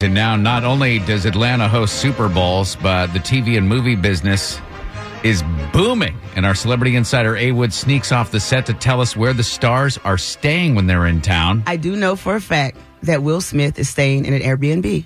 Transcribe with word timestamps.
And 0.00 0.14
now, 0.14 0.36
not 0.36 0.62
only 0.62 1.00
does 1.00 1.26
Atlanta 1.26 1.66
host 1.66 1.96
Super 1.96 2.28
Bowls, 2.28 2.76
but 2.76 3.08
the 3.08 3.18
TV 3.18 3.58
and 3.58 3.68
movie 3.68 3.96
business 3.96 4.60
is 5.24 5.42
booming. 5.72 6.16
And 6.36 6.46
our 6.46 6.54
celebrity 6.54 6.94
insider 6.94 7.36
A 7.36 7.50
Wood 7.50 7.72
sneaks 7.72 8.12
off 8.12 8.30
the 8.30 8.38
set 8.38 8.64
to 8.66 8.74
tell 8.74 9.00
us 9.00 9.16
where 9.16 9.32
the 9.32 9.42
stars 9.42 9.98
are 10.04 10.16
staying 10.16 10.76
when 10.76 10.86
they're 10.86 11.06
in 11.06 11.20
town. 11.20 11.64
I 11.66 11.74
do 11.78 11.96
know 11.96 12.14
for 12.14 12.36
a 12.36 12.40
fact 12.40 12.76
that 13.02 13.24
Will 13.24 13.40
Smith 13.40 13.76
is 13.76 13.88
staying 13.88 14.24
in 14.24 14.34
an 14.34 14.40
Airbnb. 14.42 15.04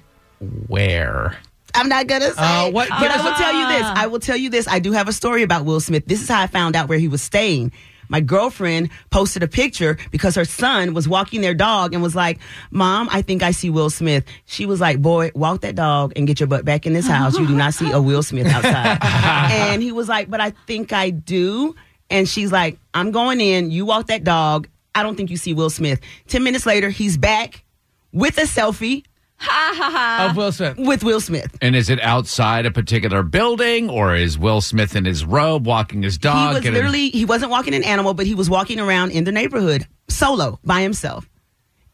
Where? 0.67 1.39
I'm 1.75 1.89
not 1.89 2.07
gonna 2.07 2.27
say, 2.35 2.35
Uh, 2.37 2.71
what- 2.71 2.91
but 2.91 3.01
give 3.01 3.13
I 3.13 3.25
will 3.25 3.35
tell 3.39 3.55
you 3.55 3.69
this. 3.69 3.83
I 3.95 4.07
will 4.09 4.21
tell 4.21 4.37
you 4.37 4.51
this. 4.51 4.69
I 4.69 4.79
do 4.79 4.93
have 4.93 5.09
a 5.09 5.15
story 5.15 5.43
about 5.43 5.65
Will 5.65 5.81
Smith. 5.81 6.05
This 6.07 6.21
is 6.21 6.29
how 6.29 6.43
I 6.43 6.47
found 6.49 6.77
out 6.77 6.91
where 6.91 6.99
he 6.99 7.09
was 7.09 7.23
staying. 7.23 7.73
My 8.13 8.21
girlfriend 8.21 8.91
posted 9.09 9.43
a 9.43 9.49
picture 9.49 9.97
because 10.11 10.35
her 10.35 10.45
son 10.45 10.93
was 10.93 11.09
walking 11.09 11.41
their 11.41 11.55
dog 11.55 11.95
and 11.95 12.03
was 12.03 12.15
like, 12.15 12.39
"Mom, 12.71 13.09
I 13.11 13.23
think 13.23 13.43
I 13.43 13.53
see 13.53 13.71
Will 13.71 13.89
Smith." 13.89 14.25
She 14.45 14.67
was 14.67 14.83
like, 14.83 15.01
"Boy, 15.01 15.31
walk 15.35 15.63
that 15.63 15.77
dog 15.77 16.13
and 16.15 16.27
get 16.27 16.39
your 16.39 16.47
butt 16.47 16.67
back 16.67 16.85
in 16.87 16.93
this 16.93 17.07
house. 17.07 17.39
You 17.39 17.47
do 17.47 17.57
not 17.57 17.73
see 17.73 17.91
a 17.91 18.03
Will 18.03 18.23
Smith 18.23 18.47
outside." 18.49 18.99
and 19.51 19.83
he 19.83 19.93
was 19.93 20.11
like, 20.11 20.29
"But 20.29 20.43
I 20.43 20.51
think 20.67 20.93
I 20.93 21.09
do." 21.09 21.75
And 22.11 22.29
she's 22.29 22.53
like, 22.53 22.79
"I'm 22.93 23.13
going 23.13 23.41
in. 23.41 23.71
You 23.71 23.87
walk 23.87 24.09
that 24.09 24.25
dog. 24.25 24.69
I 24.95 25.03
don't 25.03 25.17
think 25.17 25.31
you 25.31 25.39
see 25.39 25.55
Will 25.55 25.71
Smith." 25.71 25.99
Ten 26.29 26.45
minutes 26.45 26.67
later, 26.67 26.91
he's 26.91 27.17
back 27.17 27.65
with 28.13 28.37
a 28.37 28.43
selfie 28.43 29.05
Of 29.51 30.37
Will 30.37 30.53
Smith. 30.53 30.77
with 30.79 31.03
Will 31.05 31.21
Smith. 31.21 31.57
And 31.61 31.75
is 31.75 31.91
it 31.91 32.01
outside 32.01 32.67
a 32.67 32.71
particular 32.71 33.23
building, 33.23 33.91
or 33.91 34.15
is 34.15 34.39
Will 34.39 34.61
Smith 34.61 34.95
in 34.97 35.05
his 35.05 35.25
robe 35.25 35.67
walking 35.67 36.03
his 36.03 36.19
dog? 36.19 36.49
he 36.49 36.55
was 36.55 36.63
getting- 36.63 36.75
literally 36.75 37.11
he 37.11 37.25
wasn't 37.25 37.51
walking 37.51 37.75
an 37.75 37.83
animal, 37.85 38.15
but 38.15 38.27
he 38.27 38.35
was 38.35 38.49
walking 38.49 38.79
around 38.81 39.11
in 39.11 39.25
the 39.25 39.33
neighborhood 39.33 39.87
solo 40.09 40.59
by 40.65 40.83
himself. 40.83 41.29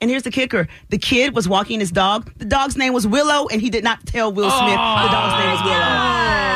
And 0.00 0.10
here's 0.10 0.22
the 0.22 0.30
kicker: 0.30 0.68
the 0.90 0.98
kid 0.98 1.34
was 1.34 1.48
walking 1.48 1.80
his 1.80 1.90
dog. 1.90 2.30
The 2.36 2.44
dog's 2.44 2.76
name 2.76 2.92
was 2.92 3.06
Willow, 3.06 3.48
and 3.48 3.60
he 3.60 3.68
did 3.70 3.82
not 3.82 4.06
tell 4.06 4.30
Will 4.32 4.50
Smith 4.50 4.70
the 4.70 5.08
dog's 5.10 5.42
name 5.42 5.50
was 5.52 5.60
oh 5.62 5.64
Willow. 5.64 6.47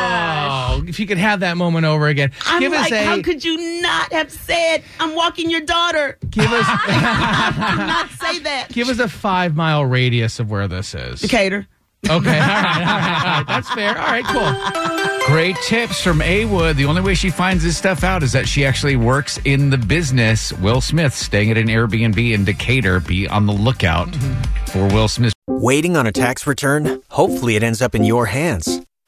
If 0.92 1.00
you 1.00 1.06
could 1.06 1.16
have 1.16 1.40
that 1.40 1.56
moment 1.56 1.86
over 1.86 2.06
again, 2.06 2.32
I'm 2.44 2.60
give 2.60 2.72
like, 2.72 2.92
us 2.92 3.00
a 3.00 3.02
how 3.06 3.22
could 3.22 3.42
you 3.42 3.80
not 3.80 4.12
have 4.12 4.30
said, 4.30 4.82
"I'm 5.00 5.14
walking 5.14 5.48
your 5.48 5.62
daughter"? 5.62 6.18
give 6.28 6.52
us 6.52 6.66
not 6.88 8.10
say 8.10 8.40
that. 8.40 8.66
give 8.68 8.90
us 8.90 8.98
a 8.98 9.08
five 9.08 9.56
mile 9.56 9.86
radius 9.86 10.38
of 10.38 10.50
where 10.50 10.68
this 10.68 10.94
is. 10.94 11.22
Decatur. 11.22 11.66
Okay, 12.10 12.14
all 12.14 12.20
right, 12.20 12.28
all 12.28 12.84
right, 12.84 13.24
all 13.24 13.32
right. 13.38 13.44
That's 13.46 13.70
fair. 13.70 13.96
All 13.98 14.06
right, 14.06 14.24
cool. 14.26 15.28
Great 15.34 15.56
tips 15.66 16.02
from 16.02 16.20
A 16.20 16.44
Wood. 16.44 16.76
The 16.76 16.84
only 16.84 17.00
way 17.00 17.14
she 17.14 17.30
finds 17.30 17.64
this 17.64 17.78
stuff 17.78 18.04
out 18.04 18.22
is 18.22 18.32
that 18.32 18.46
she 18.46 18.66
actually 18.66 18.96
works 18.96 19.38
in 19.46 19.70
the 19.70 19.78
business. 19.78 20.52
Will 20.52 20.82
Smith 20.82 21.14
staying 21.14 21.50
at 21.52 21.56
an 21.56 21.68
Airbnb 21.68 22.34
in 22.34 22.44
Decatur. 22.44 23.00
Be 23.00 23.26
on 23.28 23.46
the 23.46 23.54
lookout 23.54 24.14
for 24.66 24.86
Will 24.88 25.08
Smith. 25.08 25.32
Waiting 25.46 25.96
on 25.96 26.06
a 26.06 26.12
tax 26.12 26.46
return? 26.46 27.00
Hopefully, 27.08 27.56
it 27.56 27.62
ends 27.62 27.80
up 27.80 27.94
in 27.94 28.04
your 28.04 28.26
hands. 28.26 28.81